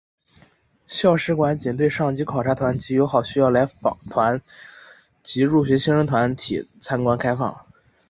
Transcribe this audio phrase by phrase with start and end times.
[0.87, 4.41] 校史馆仅对上级考察团及友好学校来访团
[5.21, 7.67] 及入学新生团体参观开放。